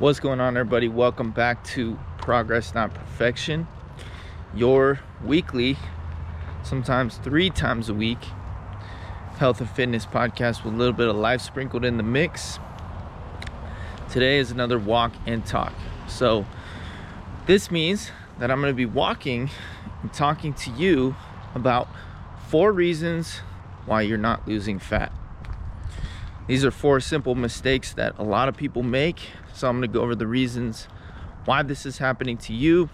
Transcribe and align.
What's 0.00 0.20
going 0.20 0.38
on, 0.38 0.56
everybody? 0.56 0.86
Welcome 0.86 1.32
back 1.32 1.64
to 1.74 1.98
Progress 2.18 2.72
Not 2.72 2.94
Perfection, 2.94 3.66
your 4.54 5.00
weekly, 5.24 5.76
sometimes 6.62 7.16
three 7.16 7.50
times 7.50 7.88
a 7.88 7.94
week, 7.94 8.20
health 9.38 9.60
and 9.60 9.68
fitness 9.68 10.06
podcast 10.06 10.62
with 10.62 10.74
a 10.74 10.76
little 10.76 10.92
bit 10.92 11.08
of 11.08 11.16
life 11.16 11.40
sprinkled 11.40 11.84
in 11.84 11.96
the 11.96 12.04
mix. 12.04 12.60
Today 14.08 14.38
is 14.38 14.52
another 14.52 14.78
walk 14.78 15.14
and 15.26 15.44
talk. 15.44 15.72
So, 16.06 16.46
this 17.46 17.68
means 17.68 18.12
that 18.38 18.52
I'm 18.52 18.60
going 18.60 18.72
to 18.72 18.76
be 18.76 18.86
walking 18.86 19.50
and 20.02 20.12
talking 20.12 20.54
to 20.54 20.70
you 20.70 21.16
about 21.56 21.88
four 22.46 22.70
reasons 22.70 23.38
why 23.84 24.02
you're 24.02 24.16
not 24.16 24.46
losing 24.46 24.78
fat. 24.78 25.10
These 26.48 26.64
are 26.64 26.70
four 26.70 26.98
simple 26.98 27.34
mistakes 27.34 27.92
that 27.92 28.18
a 28.18 28.24
lot 28.24 28.48
of 28.48 28.56
people 28.56 28.82
make 28.82 29.20
so 29.52 29.68
I'm 29.68 29.82
to 29.82 29.88
go 29.88 30.00
over 30.00 30.14
the 30.14 30.26
reasons 30.26 30.88
why 31.44 31.62
this 31.62 31.84
is 31.84 31.98
happening 31.98 32.38
to 32.38 32.54
you 32.54 32.88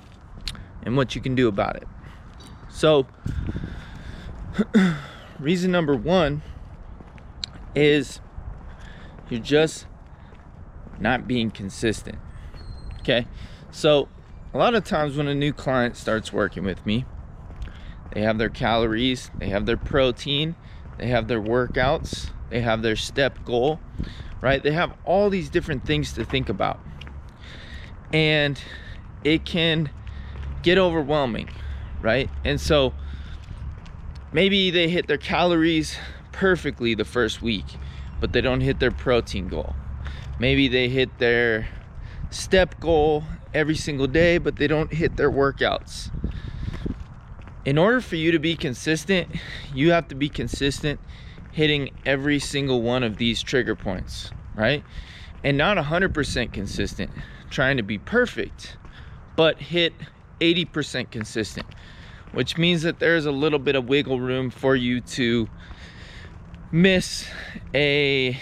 and 0.83 0.97
what 0.97 1.15
you 1.15 1.21
can 1.21 1.35
do 1.35 1.47
about 1.47 1.77
it. 1.77 1.87
So, 2.69 3.07
reason 5.39 5.71
number 5.71 5.95
one 5.95 6.43
is 7.75 8.21
you're 9.31 9.41
just 9.41 9.87
not 10.99 11.29
being 11.29 11.51
consistent. 11.51 12.19
Okay. 13.01 13.27
So, 13.71 14.09
a 14.53 14.59
lot 14.59 14.75
of 14.75 14.85
times 14.85 15.17
when 15.17 15.29
a 15.29 15.35
new 15.35 15.53
client 15.53 15.97
starts 15.97 16.33
working 16.33 16.65
with 16.65 16.85
me, 16.87 17.05
they 18.13 18.23
have 18.23 18.39
their 18.39 18.49
calories, 18.49 19.31
they 19.39 19.49
have 19.49 19.67
their 19.67 19.77
protein, 19.77 20.57
they 20.99 21.09
have 21.09 21.29
their 21.29 21.41
workouts, 21.41 22.31
they 22.51 22.61
have 22.61 22.83
their 22.83 22.97
step 22.97 23.45
goal, 23.45 23.81
right? 24.41 24.63
They 24.63 24.73
have 24.73 24.95
all 25.05 25.31
these 25.31 25.49
different 25.49 25.87
things 25.87 26.13
to 26.15 26.25
think 26.25 26.49
about. 26.49 26.81
And 28.13 28.61
it 29.25 29.45
can 29.45 29.91
get 30.63 30.79
overwhelming, 30.79 31.49
right? 32.01 32.31
And 32.45 32.61
so 32.61 32.95
maybe 34.33 34.71
they 34.71 34.89
hit 34.89 35.07
their 35.07 35.19
calories 35.19 35.97
perfectly 36.33 36.95
the 36.95 37.05
first 37.05 37.43
week, 37.43 37.65
but 38.21 38.33
they 38.33 38.41
don't 38.41 38.61
hit 38.61 38.81
their 38.81 38.91
protein 38.91 39.49
goal. 39.49 39.75
Maybe 40.39 40.69
they 40.69 40.89
hit 40.89 41.19
their 41.19 41.69
step 42.31 42.81
goal 42.81 43.25
every 43.53 43.77
single 43.77 44.07
day, 44.07 44.39
but 44.39 44.57
they 44.57 44.67
don't 44.67 44.93
hit 44.93 45.17
their 45.17 45.31
workouts. 45.31 46.11
In 47.65 47.79
order 47.79 48.01
for 48.01 48.17
you 48.17 48.33
to 48.33 48.39
be 48.39 48.57
consistent, 48.57 49.29
you 49.75 49.93
have 49.93 50.09
to 50.09 50.15
be 50.15 50.29
consistent 50.29 51.01
hitting 51.55 51.89
every 52.05 52.41
single 52.41 52.83
one 52.83 53.05
of 53.05 53.17
these 53.17 53.41
trigger 53.41 53.77
points, 53.77 54.33
right? 54.57 54.83
And 55.45 55.57
not 55.57 55.77
100% 55.77 56.53
consistent, 56.53 57.13
trying 57.49 57.77
to 57.77 57.85
be 57.85 57.97
perfect, 57.97 58.77
but 59.37 59.61
hit 59.61 59.93
80% 60.41 61.13
consistent, 61.13 61.67
which 62.33 62.59
means 62.59 62.83
that 62.83 62.99
there's 62.99 63.25
a 63.25 63.31
little 63.31 63.61
bit 63.61 63.77
of 63.77 63.89
wiggle 63.89 64.19
room 64.19 64.51
for 64.51 64.75
you 64.75 65.01
to 65.01 65.49
miss 66.73 67.29
a 67.73 68.37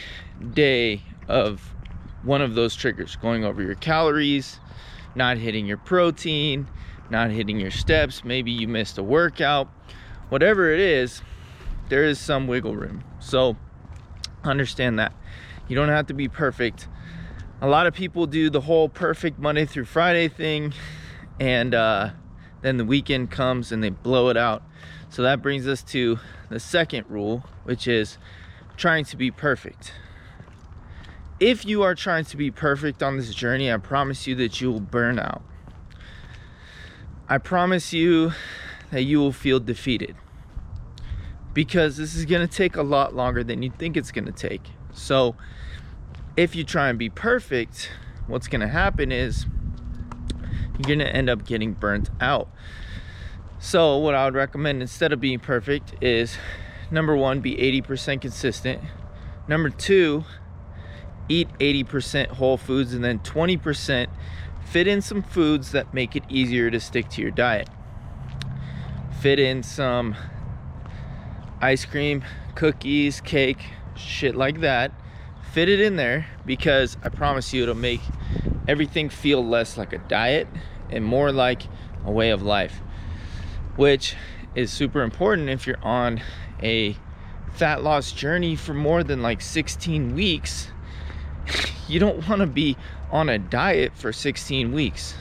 day 0.55 1.03
of 1.29 1.75
one 2.23 2.41
of 2.41 2.55
those 2.55 2.75
triggers 2.75 3.17
going 3.17 3.45
over 3.45 3.63
your 3.63 3.75
calories, 3.75 4.59
not 5.15 5.37
hitting 5.37 5.67
your 5.67 5.77
protein, 5.77 6.67
not 7.11 7.31
hitting 7.31 7.61
your 7.61 7.71
steps, 7.71 8.25
maybe 8.25 8.51
you 8.51 8.67
missed 8.67 8.97
a 8.97 9.03
workout, 9.03 9.69
whatever 10.31 10.73
it 10.73 10.81
is 10.81 11.21
there 11.93 12.05
is 12.05 12.19
some 12.19 12.47
wiggle 12.47 12.75
room. 12.75 13.05
So 13.21 13.55
understand 14.43 14.99
that. 14.99 15.13
You 15.69 15.77
don't 15.77 15.91
have 15.91 16.07
to 16.07 16.15
be 16.15 16.27
perfect. 16.27 16.89
A 17.61 17.69
lot 17.69 17.87
of 17.87 17.93
people 17.93 18.27
do 18.27 18.49
the 18.49 18.63
whole 18.63 18.89
perfect 18.89 19.39
Monday 19.39 19.67
through 19.67 19.85
Friday 19.85 20.29
thing, 20.29 20.73
and 21.39 21.75
uh, 21.75 22.13
then 22.63 22.79
the 22.79 22.87
weekend 22.87 23.31
comes 23.31 23.73
and 23.73 23.85
they 23.85 23.91
blow 23.91 24.31
it 24.31 24.39
out. 24.39 24.63
So 25.11 25.21
that 25.21 25.43
brings 25.43 25.69
us 25.69 25.83
to 25.83 26.19
the 26.49 26.59
second 26.59 27.05
rule, 27.11 27.45
which 27.65 27.87
is 27.87 28.17
trying 28.79 29.05
to 29.05 29.17
be 29.19 29.31
perfect. 29.31 29.93
If 31.41 31.67
you 31.67 31.83
are 31.83 31.95
trying 31.95 32.25
to 32.25 32.39
be 32.39 32.51
perfect 32.51 33.03
on 33.03 33.19
this 33.19 33.35
journey, 33.35 33.71
I 33.71 33.77
promise 33.77 34.27
you 34.27 34.35
that 34.37 34.63
you 34.63 34.73
will 34.73 34.81
burn 34.81 35.19
out. 35.19 35.43
I 37.29 37.37
promise 37.37 37.93
you 37.93 38.33
that 38.91 39.03
you 39.03 39.19
will 39.19 39.33
feel 39.33 39.61
defeated 39.61 40.17
because 41.55 41.97
this 41.97 42.15
is 42.15 42.25
going 42.25 42.47
to 42.47 42.53
take 42.53 42.77
a 42.77 42.83
lot 42.83 43.15
longer 43.15 43.45
than 43.45 43.63
you 43.63 43.71
think 43.71 43.97
it's 43.97 44.13
going 44.13 44.25
to 44.25 44.33
take. 44.33 44.63
So, 44.93 45.37
if 46.37 46.57
you 46.57 46.65
try 46.65 46.89
and 46.89 46.99
be 46.99 47.11
perfect, 47.11 47.91
what's 48.27 48.49
going 48.49 48.61
to 48.61 48.69
happen 48.69 49.13
is 49.13 49.47
you're 50.79 50.87
going 50.87 50.99
to 51.01 51.15
end 51.15 51.29
up 51.29 51.45
getting 51.47 51.73
burnt 51.75 52.11
out. 52.21 52.49
So, 53.59 53.99
what 53.99 54.15
I 54.15 54.25
would 54.25 54.35
recommend 54.35 54.81
instead 54.81 55.13
of 55.13 55.21
being 55.21 55.39
perfect 55.39 55.95
is 56.03 56.37
number 56.91 57.17
one, 57.17 57.41
be 57.41 57.57
80% 57.57 58.21
consistent. 58.21 58.83
Number 59.47 59.71
two, 59.71 60.25
eat 61.29 61.49
80% 61.59 62.29
whole 62.29 62.57
foods, 62.57 62.95
and 62.95 63.05
then 63.05 63.19
20% 63.21 64.09
fit 64.65 64.87
in 64.87 65.03
some 65.03 65.23
foods 65.23 65.73
that 65.73 65.93
make 65.93 66.17
it 66.17 66.25
easier 66.29 66.71
to 66.71 66.81
stick 66.81 67.09
to 67.11 67.23
your 67.23 67.31
diet. 67.31 67.69
Fit 69.21 69.39
in 69.39 69.63
some 69.63 70.17
ice 71.63 71.85
cream, 71.85 72.25
cookies, 72.57 73.21
cake, 73.21 73.65
shit 73.97 74.35
like 74.35 74.61
that. 74.61 74.93
Fit 75.53 75.69
it 75.69 75.81
in 75.81 75.97
there 75.97 76.27
because 76.45 76.97
I 77.03 77.09
promise 77.09 77.53
you 77.53 77.63
it'll 77.63 77.75
make 77.75 78.01
everything 78.67 79.09
feel 79.09 79.45
less 79.45 79.79
like 79.79 79.93
a 79.93 79.99
diet 79.99 80.49
and 80.91 81.05
more 81.05 81.31
like 81.31 81.63
a 82.05 82.11
way 82.11 82.31
of 82.31 82.43
life, 82.43 82.81
which 83.77 84.17
is 84.55 84.73
super 84.73 85.03
important 85.03 85.49
if 85.49 85.67
you're 85.67 85.83
on 85.83 86.21
a 86.63 86.97
fat 87.53 87.83
loss 87.83 88.13
journey 88.13 88.57
for 88.57 88.75
more 88.75 89.05
than 89.05 89.23
like 89.23 89.41
16 89.41 90.15
weeks. 90.15 90.69
you 91.89 92.01
don't 92.01 92.29
want 92.29 92.41
to 92.41 92.47
be 92.47 92.77
on 93.11 93.29
a 93.29 93.39
diet 93.39 93.93
for 93.95 94.13
16 94.13 94.73
weeks. 94.73 95.15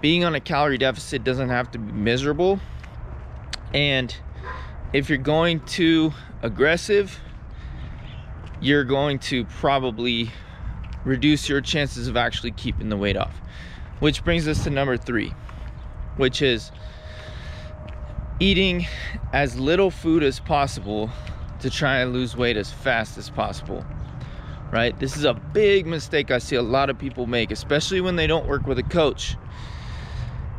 Being 0.00 0.24
on 0.24 0.34
a 0.34 0.40
calorie 0.40 0.78
deficit 0.78 1.24
doesn't 1.24 1.48
have 1.48 1.70
to 1.72 1.78
be 1.78 1.92
miserable. 1.92 2.60
And 3.72 4.14
if 4.92 5.08
you're 5.08 5.18
going 5.18 5.60
too 5.60 6.12
aggressive, 6.42 7.18
you're 8.60 8.84
going 8.84 9.18
to 9.18 9.44
probably 9.46 10.30
reduce 11.04 11.48
your 11.48 11.60
chances 11.60 12.08
of 12.08 12.16
actually 12.16 12.52
keeping 12.52 12.88
the 12.88 12.96
weight 12.96 13.16
off. 13.16 13.34
Which 14.00 14.24
brings 14.24 14.46
us 14.46 14.64
to 14.64 14.70
number 14.70 14.96
three, 14.96 15.32
which 16.16 16.42
is 16.42 16.70
eating 18.40 18.86
as 19.32 19.58
little 19.58 19.90
food 19.90 20.22
as 20.22 20.40
possible 20.40 21.10
to 21.60 21.70
try 21.70 21.98
and 21.98 22.12
lose 22.12 22.36
weight 22.36 22.56
as 22.56 22.72
fast 22.72 23.16
as 23.16 23.30
possible. 23.30 23.84
Right? 24.70 24.98
This 24.98 25.16
is 25.16 25.24
a 25.24 25.34
big 25.34 25.86
mistake 25.86 26.30
I 26.30 26.38
see 26.38 26.56
a 26.56 26.62
lot 26.62 26.90
of 26.90 26.98
people 26.98 27.26
make, 27.26 27.50
especially 27.50 28.00
when 28.00 28.16
they 28.16 28.26
don't 28.26 28.46
work 28.46 28.66
with 28.66 28.78
a 28.78 28.82
coach. 28.82 29.36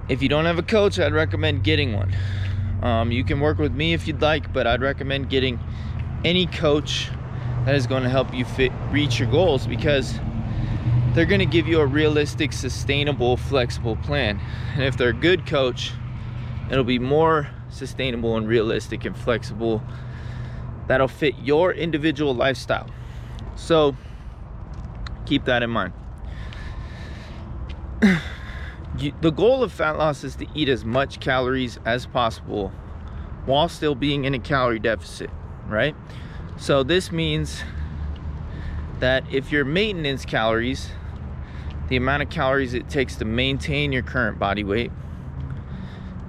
If 0.07 0.21
you 0.21 0.29
don't 0.29 0.45
have 0.45 0.59
a 0.59 0.63
coach, 0.63 0.99
I'd 0.99 1.13
recommend 1.13 1.63
getting 1.63 1.93
one. 1.93 2.15
Um, 2.83 3.13
you 3.13 3.23
can 3.23 3.39
work 3.39 3.59
with 3.59 3.73
me 3.73 3.93
if 3.93 4.07
you'd 4.07 4.21
like, 4.21 4.51
but 4.51 4.67
I'd 4.67 4.81
recommend 4.81 5.29
getting 5.29 5.57
any 6.25 6.45
coach 6.45 7.09
that 7.65 7.75
is 7.75 7.87
going 7.87 8.03
to 8.03 8.09
help 8.09 8.33
you 8.33 8.43
fit 8.43 8.73
reach 8.91 9.19
your 9.19 9.31
goals 9.31 9.65
because 9.65 10.19
they're 11.13 11.25
going 11.25 11.39
to 11.39 11.45
give 11.45 11.65
you 11.65 11.79
a 11.79 11.85
realistic, 11.85 12.51
sustainable, 12.51 13.37
flexible 13.37 13.95
plan. 13.95 14.37
And 14.73 14.83
if 14.83 14.97
they're 14.97 15.09
a 15.09 15.13
good 15.13 15.45
coach, 15.45 15.93
it'll 16.69 16.83
be 16.83 16.99
more 16.99 17.49
sustainable 17.69 18.35
and 18.35 18.49
realistic 18.49 19.05
and 19.05 19.17
flexible 19.17 19.81
that'll 20.87 21.07
fit 21.07 21.35
your 21.39 21.71
individual 21.71 22.35
lifestyle. 22.35 22.89
So 23.55 23.95
keep 25.25 25.45
that 25.45 25.63
in 25.63 25.69
mind. 25.69 25.93
the 29.21 29.31
goal 29.31 29.63
of 29.63 29.71
fat 29.71 29.97
loss 29.97 30.23
is 30.23 30.35
to 30.37 30.47
eat 30.53 30.69
as 30.69 30.85
much 30.85 31.19
calories 31.19 31.79
as 31.85 32.05
possible 32.05 32.69
while 33.45 33.67
still 33.67 33.95
being 33.95 34.25
in 34.25 34.33
a 34.33 34.39
calorie 34.39 34.79
deficit, 34.79 35.29
right? 35.67 35.95
So 36.57 36.83
this 36.83 37.11
means 37.11 37.63
that 38.99 39.23
if 39.31 39.51
your 39.51 39.65
maintenance 39.65 40.25
calories, 40.25 40.89
the 41.89 41.97
amount 41.97 42.23
of 42.23 42.29
calories 42.29 42.73
it 42.73 42.89
takes 42.89 43.15
to 43.17 43.25
maintain 43.25 43.91
your 43.91 44.03
current 44.03 44.39
body 44.39 44.63
weight 44.63 44.91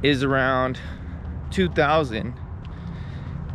is 0.03 0.23
around 0.23 0.81
2000 1.51 2.35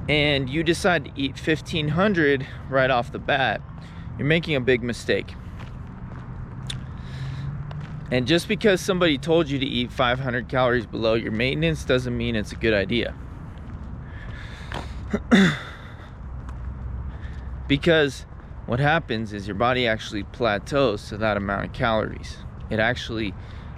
and 0.07 0.49
you 0.49 0.63
decide 0.63 1.05
to 1.05 1.11
eat 1.15 1.31
1500 1.31 2.47
right 2.69 2.89
off 2.89 3.11
the 3.11 3.19
bat, 3.19 3.61
you're 4.17 4.27
making 4.27 4.55
a 4.55 4.61
big 4.61 4.81
mistake. 4.81 5.35
And 8.11 8.27
just 8.27 8.47
because 8.47 8.81
somebody 8.81 9.17
told 9.17 9.49
you 9.49 9.59
to 9.59 9.65
eat 9.65 9.91
500 9.91 10.47
calories 10.49 10.85
below 10.85 11.13
your 11.13 11.31
maintenance 11.31 11.83
doesn't 11.83 12.17
mean 12.17 12.35
it's 12.35 12.51
a 12.51 12.55
good 12.55 12.73
idea. 12.73 13.13
because 17.67 18.25
what 18.65 18.79
happens 18.79 19.31
is 19.31 19.47
your 19.47 19.55
body 19.55 19.87
actually 19.87 20.23
plateaus 20.23 21.09
to 21.09 21.17
that 21.17 21.37
amount 21.37 21.65
of 21.65 21.73
calories. 21.73 22.37
It 22.69 22.79
actually 22.79 23.33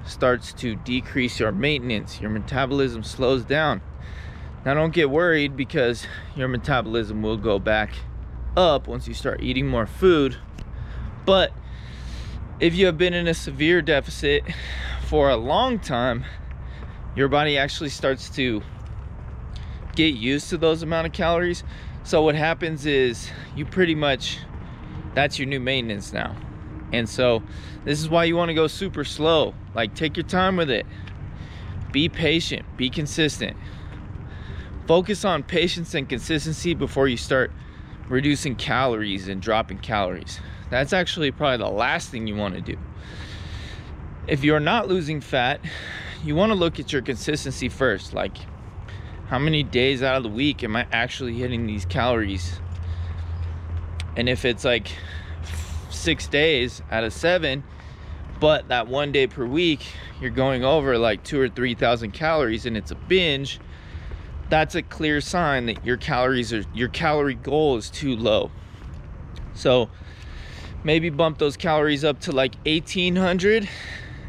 starts 0.05 0.53
to 0.53 0.75
decrease 0.75 1.39
your 1.39 1.51
maintenance, 1.51 2.21
your 2.21 2.29
metabolism 2.29 3.03
slows 3.03 3.43
down. 3.43 3.81
Now, 4.65 4.75
don't 4.75 4.93
get 4.93 5.09
worried 5.09 5.57
because 5.57 6.05
your 6.35 6.47
metabolism 6.47 7.21
will 7.21 7.37
go 7.37 7.59
back 7.59 7.93
up 8.55 8.87
once 8.87 9.07
you 9.07 9.13
start 9.13 9.41
eating 9.41 9.67
more 9.67 9.87
food. 9.87 10.37
But 11.25 11.51
if 12.61 12.75
you 12.75 12.85
have 12.85 12.97
been 12.97 13.15
in 13.15 13.27
a 13.27 13.33
severe 13.33 13.81
deficit 13.81 14.43
for 15.07 15.29
a 15.29 15.35
long 15.35 15.79
time, 15.79 16.23
your 17.15 17.27
body 17.27 17.57
actually 17.57 17.89
starts 17.89 18.29
to 18.29 18.61
get 19.95 20.13
used 20.13 20.49
to 20.51 20.57
those 20.57 20.83
amount 20.83 21.07
of 21.07 21.11
calories. 21.11 21.63
So 22.03 22.21
what 22.21 22.35
happens 22.35 22.85
is 22.85 23.29
you 23.55 23.65
pretty 23.65 23.95
much 23.95 24.37
that's 25.15 25.39
your 25.39 25.47
new 25.47 25.59
maintenance 25.59 26.13
now. 26.13 26.35
And 26.93 27.09
so 27.09 27.41
this 27.83 27.99
is 27.99 28.09
why 28.09 28.25
you 28.25 28.35
want 28.35 28.49
to 28.49 28.53
go 28.53 28.67
super 28.67 29.03
slow. 29.03 29.55
Like 29.73 29.95
take 29.95 30.15
your 30.15 30.25
time 30.25 30.55
with 30.55 30.69
it. 30.69 30.85
Be 31.91 32.09
patient, 32.09 32.65
be 32.77 32.91
consistent. 32.91 33.57
Focus 34.87 35.25
on 35.25 35.41
patience 35.41 35.95
and 35.95 36.07
consistency 36.07 36.75
before 36.75 37.07
you 37.07 37.17
start 37.17 37.51
reducing 38.07 38.55
calories 38.55 39.27
and 39.27 39.41
dropping 39.41 39.79
calories. 39.79 40.39
That's 40.71 40.93
actually 40.93 41.31
probably 41.31 41.57
the 41.57 41.69
last 41.69 42.09
thing 42.09 42.25
you 42.25 42.35
want 42.35 42.55
to 42.55 42.61
do. 42.61 42.77
If 44.25 44.43
you're 44.45 44.61
not 44.61 44.87
losing 44.87 45.19
fat, 45.19 45.59
you 46.23 46.33
want 46.33 46.53
to 46.53 46.57
look 46.57 46.79
at 46.79 46.93
your 46.93 47.01
consistency 47.01 47.67
first. 47.67 48.13
Like, 48.13 48.37
how 49.27 49.37
many 49.37 49.63
days 49.63 50.01
out 50.01 50.15
of 50.15 50.23
the 50.23 50.29
week 50.29 50.63
am 50.63 50.77
I 50.77 50.87
actually 50.93 51.33
hitting 51.33 51.67
these 51.67 51.85
calories? 51.85 52.59
And 54.15 54.29
if 54.29 54.45
it's 54.45 54.63
like 54.63 54.87
six 55.89 56.27
days 56.27 56.81
out 56.89 57.03
of 57.03 57.11
seven, 57.11 57.65
but 58.39 58.69
that 58.69 58.87
one 58.87 59.11
day 59.11 59.27
per 59.27 59.45
week, 59.45 59.85
you're 60.21 60.31
going 60.31 60.63
over 60.63 60.97
like 60.97 61.23
two 61.23 61.39
or 61.39 61.49
3,000 61.49 62.11
calories 62.11 62.65
and 62.65 62.77
it's 62.77 62.91
a 62.91 62.95
binge, 62.95 63.59
that's 64.49 64.75
a 64.75 64.81
clear 64.81 65.19
sign 65.19 65.65
that 65.65 65.85
your 65.85 65.97
calories 65.97 66.53
are, 66.53 66.63
your 66.73 66.89
calorie 66.89 67.35
goal 67.35 67.75
is 67.75 67.89
too 67.89 68.15
low. 68.15 68.51
So 69.53 69.89
maybe 70.83 71.09
bump 71.09 71.37
those 71.37 71.57
calories 71.57 72.03
up 72.03 72.19
to 72.21 72.31
like 72.31 72.55
1800 72.65 73.67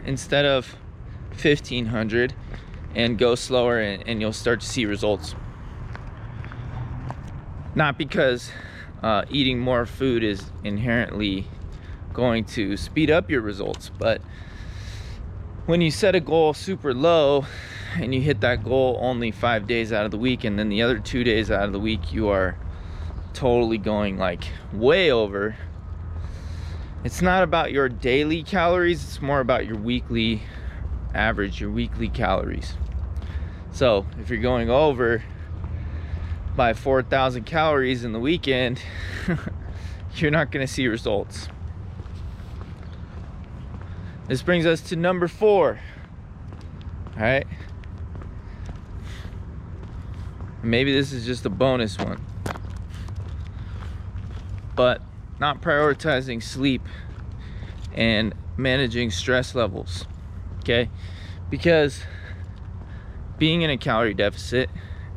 instead 0.04 0.44
of 0.44 0.76
1500 1.30 2.34
and 2.94 3.18
go 3.18 3.34
slower 3.34 3.80
and, 3.80 4.06
and 4.06 4.20
you'll 4.20 4.32
start 4.32 4.60
to 4.60 4.66
see 4.66 4.84
results. 4.84 5.34
Not 7.74 7.96
because 7.96 8.50
uh, 9.02 9.24
eating 9.30 9.58
more 9.58 9.86
food 9.86 10.22
is 10.22 10.50
inherently 10.62 11.46
going 12.12 12.44
to 12.44 12.76
speed 12.76 13.10
up 13.10 13.30
your 13.30 13.40
results, 13.40 13.90
but 13.98 14.20
when 15.66 15.80
you 15.80 15.90
set 15.90 16.14
a 16.14 16.20
goal 16.20 16.52
super 16.52 16.92
low 16.92 17.46
and 17.96 18.14
you 18.14 18.20
hit 18.20 18.40
that 18.40 18.64
goal 18.64 18.98
only 19.00 19.30
five 19.30 19.66
days 19.66 19.92
out 19.92 20.04
of 20.04 20.10
the 20.10 20.18
week, 20.18 20.44
and 20.44 20.58
then 20.58 20.68
the 20.68 20.82
other 20.82 20.98
two 20.98 21.24
days 21.24 21.50
out 21.50 21.64
of 21.64 21.72
the 21.72 21.78
week 21.78 22.12
you 22.12 22.28
are 22.28 22.56
totally 23.32 23.78
going 23.78 24.18
like 24.18 24.44
way 24.72 25.10
over. 25.10 25.56
It's 27.04 27.20
not 27.20 27.42
about 27.42 27.72
your 27.72 27.88
daily 27.88 28.44
calories, 28.44 29.02
it's 29.02 29.20
more 29.20 29.40
about 29.40 29.66
your 29.66 29.76
weekly 29.76 30.42
average, 31.14 31.60
your 31.60 31.70
weekly 31.70 32.08
calories. 32.08 32.74
So 33.72 34.06
if 34.20 34.30
you're 34.30 34.40
going 34.40 34.70
over 34.70 35.24
by 36.54 36.74
4,000 36.74 37.44
calories 37.44 38.04
in 38.04 38.12
the 38.12 38.20
weekend, 38.20 38.80
you're 40.14 40.30
not 40.30 40.52
going 40.52 40.64
to 40.64 40.72
see 40.72 40.86
results. 40.86 41.48
This 44.28 44.42
brings 44.42 44.64
us 44.64 44.80
to 44.82 44.96
number 44.96 45.26
four. 45.26 45.80
All 47.16 47.22
right. 47.22 47.46
Maybe 50.62 50.92
this 50.92 51.12
is 51.12 51.26
just 51.26 51.44
a 51.44 51.50
bonus 51.50 51.98
one. 51.98 52.24
But 54.76 55.02
not 55.40 55.60
prioritizing 55.60 56.42
sleep 56.42 56.82
and 57.94 58.34
managing 58.56 59.10
stress 59.10 59.54
levels. 59.54 60.06
Okay? 60.60 60.90
Because 61.50 62.02
being 63.38 63.62
in 63.62 63.70
a 63.70 63.76
calorie 63.76 64.14
deficit 64.14 64.70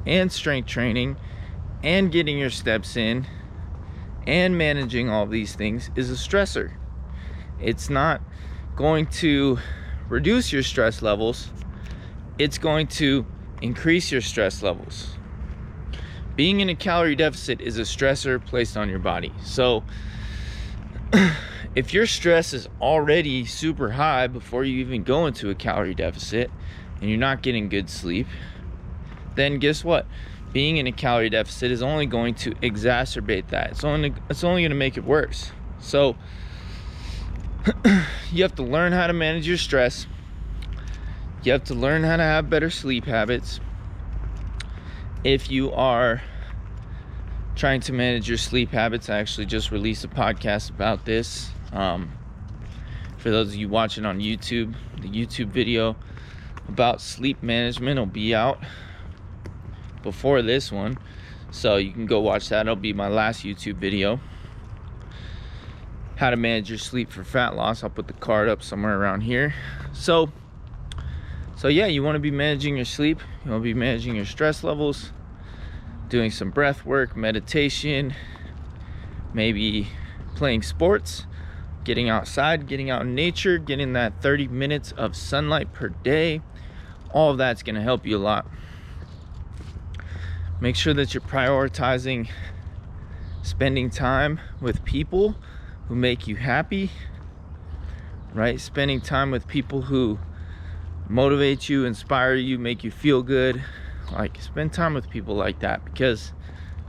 and 0.06 0.32
strength 0.32 0.68
training 0.68 1.18
and 1.84 2.12
getting 2.12 2.38
your 2.38 2.50
steps 2.50 2.98
in 2.98 3.28
and 4.26 4.58
managing 4.58 5.10
all 5.10 5.26
these 5.26 5.56
things 5.56 5.92
is 5.96 6.10
a 6.10 6.16
stressor. 6.16 6.74
It's 7.62 7.90
not 7.90 8.22
going 8.76 9.06
to 9.08 9.60
reduce 10.10 10.52
your 10.52 10.64
stress 10.64 11.02
levels, 11.02 11.52
it's 12.38 12.58
going 12.58 12.88
to 12.88 13.26
increase 13.62 14.12
your 14.12 14.22
stress 14.22 14.62
levels. 14.62 15.16
Being 16.36 16.60
in 16.60 16.70
a 16.70 16.76
calorie 16.76 17.16
deficit 17.16 17.62
is 17.62 17.78
a 17.78 17.84
stressor 17.84 18.44
placed 18.44 18.76
on 18.76 18.90
your 18.90 19.00
body. 19.00 19.32
So, 19.44 19.84
if 21.76 21.94
your 21.94 22.06
stress 22.06 22.54
is 22.54 22.68
already 22.82 23.46
super 23.46 23.92
high 23.92 24.28
before 24.28 24.66
you 24.66 24.80
even 24.80 25.04
go 25.04 25.28
into 25.28 25.50
a 25.50 25.56
calorie 25.56 25.96
deficit 25.96 26.52
and 27.00 27.10
you're 27.10 27.20
not 27.20 27.42
getting 27.42 27.70
good 27.70 27.90
sleep, 27.90 28.28
then 29.36 29.60
guess 29.60 29.84
what? 29.84 30.06
Being 30.52 30.78
in 30.78 30.88
a 30.88 30.92
calorie 30.92 31.30
deficit 31.30 31.72
is 31.72 31.82
only 31.82 32.06
going 32.06 32.36
to 32.36 32.52
exacerbate 32.56 33.50
that. 33.50 33.72
It's 33.72 33.84
only 33.84 34.14
it's 34.30 34.44
only 34.44 34.62
going 34.62 34.72
to 34.72 34.76
make 34.76 34.98
it 34.98 35.06
worse. 35.06 35.52
So, 35.80 36.16
you 38.32 38.44
have 38.44 38.56
to 38.56 38.64
learn 38.64 38.92
how 38.92 39.08
to 39.08 39.14
manage 39.14 39.48
your 39.48 39.58
stress. 39.58 40.08
You 41.44 41.52
have 41.52 41.64
to 41.66 41.74
learn 41.74 42.04
how 42.04 42.18
to 42.18 42.24
have 42.24 42.50
better 42.50 42.70
sleep 42.70 43.06
habits. 43.06 43.60
If 45.26 45.50
you 45.50 45.72
are 45.72 46.22
trying 47.56 47.82
to 47.82 47.94
manage 47.94 48.30
your 48.30 48.38
sleep 48.38 48.70
habits, 48.70 49.10
I 49.10 49.18
actually 49.18 49.48
just 49.48 49.72
released 49.72 50.06
a 50.06 50.08
podcast 50.08 50.70
about 50.70 51.04
this. 51.04 51.50
Um, 51.74 52.12
for 53.18 53.32
those 53.32 53.48
of 53.48 53.56
you 53.56 53.68
watching 53.68 54.06
on 54.06 54.20
YouTube, 54.20 54.76
the 55.02 55.10
YouTube 55.10 55.48
video 55.48 55.96
about 56.70 57.02
sleep 57.02 57.42
management 57.42 57.98
will 57.98 58.06
be 58.06 58.36
out 58.36 58.60
before 60.04 60.44
this 60.44 60.72
one. 60.72 60.96
So 61.50 61.78
you 61.78 61.92
can 61.92 62.06
go 62.06 62.20
watch 62.20 62.50
that. 62.50 62.68
It'll 62.68 62.76
be 62.76 62.94
my 62.94 63.08
last 63.08 63.44
YouTube 63.44 63.78
video 63.78 64.20
how 66.18 66.30
to 66.30 66.38
manage 66.38 66.70
your 66.70 66.78
sleep 66.78 67.12
for 67.12 67.24
fat 67.24 67.56
loss. 67.56 67.84
I'll 67.84 67.90
put 67.90 68.06
the 68.06 68.14
card 68.14 68.48
up 68.48 68.62
somewhere 68.62 68.96
around 68.96 69.22
here. 69.22 69.56
So, 69.92 70.32
so 71.66 71.70
yeah, 71.70 71.88
you 71.88 72.04
want 72.04 72.14
to 72.16 72.20
be 72.20 72.30
managing 72.30 72.76
your 72.76 72.86
sleep. 72.86 73.20
You 73.44 73.50
want 73.50 73.64
to 73.64 73.64
be 73.64 73.74
managing 73.74 74.16
your 74.16 74.26
stress 74.26 74.64
levels, 74.64 75.12
doing 76.10 76.30
some 76.30 76.52
breath 76.52 76.86
work, 76.86 77.18
meditation, 77.18 78.14
maybe 79.34 79.88
playing 80.36 80.62
sports, 80.62 81.26
getting 81.84 82.08
outside, 82.08 82.68
getting 82.68 82.92
out 82.92 83.02
in 83.02 83.16
nature, 83.16 83.58
getting 83.58 83.94
that 83.94 84.22
30 84.22 84.48
minutes 84.50 84.92
of 84.92 85.16
sunlight 85.16 85.74
per 85.74 85.90
day. 85.90 86.40
All 87.10 87.32
of 87.32 87.40
that's 87.40 87.64
going 87.64 87.74
to 87.74 87.82
help 87.82 88.06
you 88.06 88.18
a 88.18 88.20
lot. 88.20 88.46
Make 90.62 90.76
sure 90.76 90.94
that 90.94 91.16
you're 91.16 91.22
prioritizing 91.22 92.30
spending 93.42 93.90
time 93.90 94.40
with 94.62 94.86
people 94.86 95.34
who 95.88 95.96
make 95.96 96.28
you 96.28 96.36
happy, 96.36 96.92
right? 98.36 98.62
Spending 98.62 99.02
time 99.02 99.32
with 99.32 99.48
people 99.48 99.82
who 99.82 100.20
motivate 101.10 101.70
you, 101.70 101.86
inspire 101.86 102.36
you, 102.36 102.58
make 102.58 102.84
you 102.84 102.92
feel 102.92 103.22
good. 103.22 103.64
Like, 104.12 104.42
spend 104.42 104.74
time 104.74 104.94
with 104.94 105.10
people 105.10 105.36
like 105.36 105.60
that 105.60 105.84
because 105.86 106.32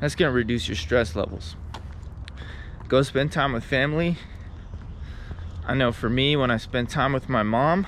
that's 0.00 0.14
going 0.14 0.30
to 0.30 0.35
reduce 0.35 0.68
your 0.68 0.76
stress 0.76 1.16
levels. 1.16 1.56
Go 2.88 3.02
spend 3.02 3.32
time 3.32 3.52
with 3.52 3.64
family. 3.64 4.16
I 5.66 5.75
know 5.75 5.92
for 5.92 6.08
me, 6.08 6.37
when 6.37 6.50
I 6.50 6.58
spend 6.58 6.88
time 6.88 7.12
with 7.12 7.28
my 7.28 7.42
mom, 7.42 7.87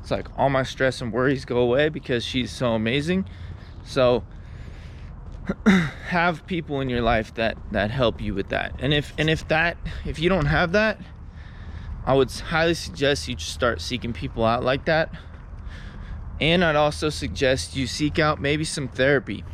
it's 0.00 0.10
like 0.10 0.26
all 0.36 0.50
my 0.50 0.64
stress 0.64 1.00
and 1.00 1.12
worries 1.12 1.44
go 1.44 1.58
away 1.58 1.88
because 1.88 2.24
she's 2.24 2.50
so 2.50 2.72
amazing. 2.72 3.26
So, 3.84 4.24
have 6.08 6.46
people 6.46 6.80
in 6.80 6.88
your 6.88 7.02
life 7.02 7.34
that 7.34 7.56
that 7.72 7.90
help 7.90 8.20
you 8.20 8.32
with 8.32 8.48
that 8.50 8.72
and 8.78 8.94
if 8.94 9.12
and 9.18 9.28
if 9.28 9.46
that 9.48 9.76
if 10.04 10.20
you 10.20 10.28
don't 10.28 10.46
have 10.46 10.70
that 10.72 11.00
i 12.06 12.14
would 12.14 12.30
highly 12.30 12.74
suggest 12.74 13.28
you 13.28 13.34
just 13.34 13.52
start 13.52 13.80
seeking 13.80 14.12
people 14.12 14.44
out 14.44 14.62
like 14.62 14.84
that 14.84 15.10
and 16.40 16.64
i'd 16.64 16.76
also 16.76 17.08
suggest 17.08 17.76
you 17.76 17.86
seek 17.86 18.18
out 18.18 18.40
maybe 18.40 18.64
some 18.64 18.88
therapy 18.88 19.44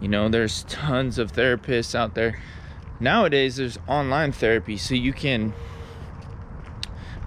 you 0.00 0.08
know 0.08 0.28
there's 0.28 0.64
tons 0.64 1.18
of 1.18 1.32
therapists 1.32 1.94
out 1.94 2.14
there 2.14 2.40
nowadays 3.00 3.56
there's 3.56 3.78
online 3.88 4.32
therapy 4.32 4.76
so 4.76 4.94
you 4.94 5.12
can 5.12 5.52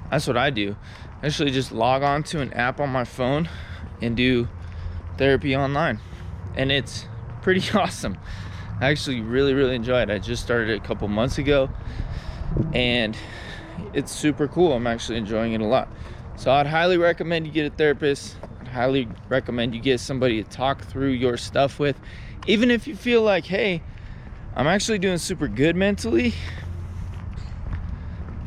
that's 0.09 0.27
what 0.27 0.37
i 0.37 0.49
do 0.49 0.75
actually 1.23 1.51
just 1.51 1.71
log 1.71 2.01
on 2.01 2.23
to 2.23 2.41
an 2.41 2.51
app 2.53 2.79
on 2.79 2.89
my 2.89 3.03
phone 3.03 3.47
and 4.01 4.15
do 4.15 4.47
therapy 5.17 5.55
online 5.55 5.99
and 6.55 6.71
it's 6.71 7.05
pretty 7.41 7.63
awesome. 7.77 8.17
I 8.81 8.89
actually 8.89 9.21
really, 9.21 9.53
really 9.53 9.75
enjoy 9.75 10.01
it. 10.01 10.09
I 10.09 10.19
just 10.19 10.43
started 10.43 10.69
it 10.69 10.77
a 10.77 10.85
couple 10.85 11.07
months 11.07 11.37
ago 11.37 11.69
and 12.73 13.17
it's 13.93 14.11
super 14.11 14.47
cool. 14.47 14.73
I'm 14.73 14.87
actually 14.87 15.17
enjoying 15.17 15.53
it 15.53 15.61
a 15.61 15.65
lot. 15.65 15.89
So 16.35 16.51
I'd 16.51 16.67
highly 16.67 16.97
recommend 16.97 17.45
you 17.45 17.51
get 17.51 17.71
a 17.71 17.75
therapist. 17.75 18.37
I'd 18.61 18.67
highly 18.67 19.07
recommend 19.27 19.75
you 19.75 19.81
get 19.81 19.99
somebody 19.99 20.43
to 20.43 20.49
talk 20.49 20.81
through 20.81 21.09
your 21.09 21.37
stuff 21.37 21.79
with. 21.79 21.99
Even 22.47 22.71
if 22.71 22.87
you 22.87 22.95
feel 22.95 23.21
like, 23.21 23.45
hey, 23.45 23.81
I'm 24.55 24.67
actually 24.67 24.99
doing 24.99 25.17
super 25.17 25.47
good 25.47 25.75
mentally, 25.75 26.33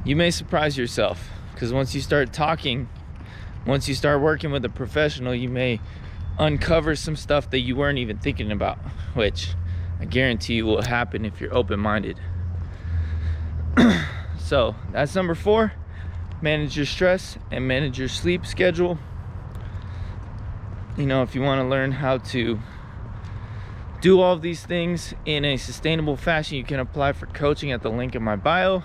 you 0.05 0.17
may 0.17 0.31
surprise 0.31 0.77
yourself. 0.77 1.29
Because 1.53 1.73
once 1.73 1.95
you 1.95 2.01
start 2.01 2.33
talking, 2.33 2.89
once 3.67 3.89
you 3.89 3.95
start 3.95 4.21
working 4.21 4.51
with 4.51 4.65
a 4.65 4.69
professional, 4.69 5.35
you 5.35 5.49
may 5.49 5.81
uncover 6.39 6.97
some 6.97 7.15
stuff 7.15 7.51
that 7.51 7.61
you 7.61 7.77
weren't 7.77 7.99
even 7.99 8.19
thinking 8.19 8.51
about, 8.51 8.79
which 9.15 9.55
I 10.01 10.07
guarantee 10.07 10.55
you 10.55 10.67
will 10.67 10.83
happen 10.83 11.25
if 11.25 11.41
you're 11.41 11.55
open 11.55 11.79
minded. 11.79 12.19
So 14.52 14.75
that's 14.92 15.14
number 15.14 15.35
four 15.35 15.73
manage 16.42 16.76
your 16.76 16.85
stress 16.85 17.38
and 17.50 17.66
manage 17.66 17.99
your 17.99 18.09
sleep 18.09 18.44
schedule. 18.44 18.99
You 20.94 21.06
know, 21.06 21.23
if 21.23 21.35
you 21.35 21.40
want 21.40 21.62
to 21.62 21.66
learn 21.66 21.90
how 21.90 22.18
to 22.18 22.61
do 24.02 24.21
all 24.21 24.35
of 24.35 24.42
these 24.42 24.62
things 24.66 25.14
in 25.25 25.47
a 25.47 25.56
sustainable 25.56 26.18
fashion, 26.18 26.59
you 26.59 26.64
can 26.64 26.80
apply 26.80 27.14
for 27.14 27.25
coaching 27.25 27.73
at 27.73 27.80
the 27.80 27.88
link 27.88 28.14
in 28.14 28.23
my 28.23 28.37
bio. 28.37 28.82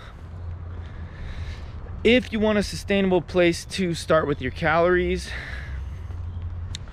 If 2.02 2.32
you 2.32 2.40
want 2.40 2.58
a 2.58 2.64
sustainable 2.64 3.22
place 3.22 3.66
to 3.66 3.94
start 3.94 4.26
with 4.26 4.42
your 4.42 4.52
calories, 4.52 5.30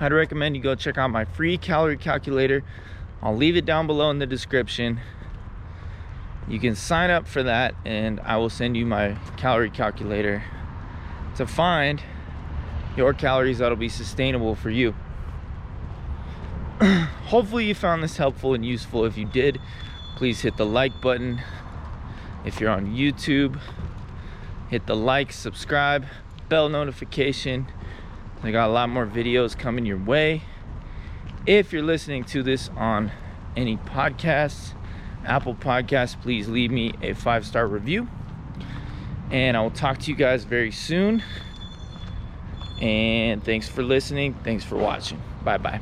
I'd 0.00 0.12
recommend 0.12 0.56
you 0.56 0.62
go 0.62 0.74
check 0.74 0.98
out 0.98 1.12
my 1.12 1.24
free 1.24 1.58
calorie 1.58 1.96
calculator. 1.96 2.64
I'll 3.22 3.36
leave 3.36 3.56
it 3.56 3.66
down 3.66 3.86
below 3.86 4.10
in 4.10 4.18
the 4.18 4.26
description. 4.26 5.00
You 6.46 6.60
can 6.60 6.74
sign 6.74 7.10
up 7.10 7.26
for 7.26 7.42
that, 7.42 7.74
and 7.84 8.20
I 8.20 8.36
will 8.36 8.50
send 8.50 8.76
you 8.76 8.84
my 8.84 9.16
calorie 9.36 9.70
calculator 9.70 10.44
to 11.36 11.46
find 11.46 12.02
your 12.96 13.14
calories 13.14 13.58
that'll 13.58 13.76
be 13.76 13.88
sustainable 13.88 14.54
for 14.54 14.70
you. 14.70 14.94
Hopefully, 17.26 17.64
you 17.64 17.74
found 17.74 18.02
this 18.02 18.18
helpful 18.18 18.52
and 18.52 18.64
useful. 18.64 19.04
If 19.06 19.16
you 19.16 19.24
did, 19.24 19.60
please 20.16 20.42
hit 20.42 20.56
the 20.56 20.66
like 20.66 21.00
button. 21.00 21.40
If 22.44 22.60
you're 22.60 22.70
on 22.70 22.94
YouTube, 22.94 23.58
hit 24.68 24.86
the 24.86 24.94
like, 24.94 25.32
subscribe, 25.32 26.04
bell 26.50 26.68
notification. 26.68 27.66
I 28.42 28.50
got 28.50 28.68
a 28.68 28.72
lot 28.72 28.90
more 28.90 29.06
videos 29.06 29.58
coming 29.58 29.86
your 29.86 29.96
way. 29.96 30.42
If 31.46 31.72
you're 31.72 31.82
listening 31.82 32.24
to 32.24 32.42
this 32.42 32.68
on 32.76 33.12
any 33.56 33.78
podcasts, 33.78 34.74
Apple 35.26 35.54
Podcasts, 35.54 36.20
please 36.20 36.48
leave 36.48 36.70
me 36.70 36.94
a 37.02 37.14
five 37.14 37.46
star 37.46 37.66
review. 37.66 38.08
And 39.30 39.56
I 39.56 39.60
will 39.60 39.70
talk 39.70 39.98
to 39.98 40.10
you 40.10 40.16
guys 40.16 40.44
very 40.44 40.70
soon. 40.70 41.22
And 42.80 43.42
thanks 43.42 43.68
for 43.68 43.82
listening. 43.82 44.34
Thanks 44.44 44.64
for 44.64 44.76
watching. 44.76 45.20
Bye 45.42 45.58
bye. 45.58 45.80